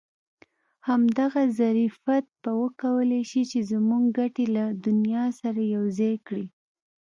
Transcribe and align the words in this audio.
همدغه 0.87 1.41
ظرفیت 1.59 2.25
به 2.41 2.51
وکولای 2.63 3.23
شي 3.29 3.41
چې 3.51 3.59
زموږ 3.71 4.03
ګټې 4.17 4.45
له 4.55 4.65
دنیا 4.85 5.23
سره 5.41 5.61
یو 5.75 5.83
ځای 5.99 6.15
کړي. 6.27 6.45